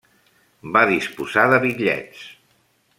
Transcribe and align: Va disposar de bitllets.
Va 0.77 0.83
disposar 0.93 1.45
de 1.55 1.63
bitllets. 1.69 2.27